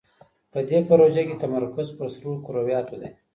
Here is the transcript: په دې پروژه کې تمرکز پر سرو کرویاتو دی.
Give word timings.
په 0.51 0.59
دې 0.69 0.79
پروژه 0.89 1.23
کې 1.27 1.39
تمرکز 1.43 1.87
پر 1.97 2.07
سرو 2.13 2.31
کرویاتو 2.45 2.95
دی. 3.01 3.09